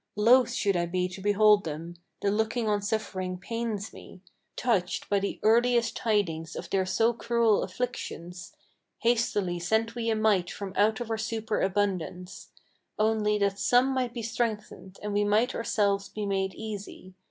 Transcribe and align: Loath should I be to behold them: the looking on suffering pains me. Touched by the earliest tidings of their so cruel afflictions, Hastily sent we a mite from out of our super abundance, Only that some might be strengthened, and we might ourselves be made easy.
Loath 0.15 0.51
should 0.53 0.75
I 0.75 0.87
be 0.87 1.07
to 1.09 1.21
behold 1.21 1.63
them: 1.63 1.93
the 2.23 2.31
looking 2.31 2.67
on 2.67 2.81
suffering 2.81 3.37
pains 3.37 3.93
me. 3.93 4.21
Touched 4.55 5.07
by 5.09 5.19
the 5.19 5.39
earliest 5.43 5.95
tidings 5.95 6.55
of 6.55 6.71
their 6.71 6.87
so 6.87 7.13
cruel 7.13 7.61
afflictions, 7.61 8.55
Hastily 9.01 9.59
sent 9.59 9.93
we 9.93 10.09
a 10.09 10.15
mite 10.15 10.49
from 10.49 10.73
out 10.75 11.01
of 11.01 11.11
our 11.11 11.19
super 11.19 11.61
abundance, 11.61 12.47
Only 12.97 13.37
that 13.37 13.59
some 13.59 13.89
might 13.93 14.15
be 14.15 14.23
strengthened, 14.23 14.97
and 15.03 15.13
we 15.13 15.23
might 15.23 15.53
ourselves 15.53 16.09
be 16.09 16.25
made 16.25 16.55
easy. 16.55 17.13